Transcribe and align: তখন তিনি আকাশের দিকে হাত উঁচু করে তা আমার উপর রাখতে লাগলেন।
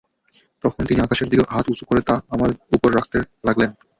তখন 0.63 0.81
তিনি 0.85 0.99
আকাশের 1.01 1.27
দিকে 1.29 1.43
হাত 1.49 1.65
উঁচু 1.69 1.83
করে 1.85 2.01
তা 2.01 2.15
আমার 2.29 2.49
উপর 2.75 2.89
রাখতে 2.97 3.17
লাগলেন। 3.47 3.69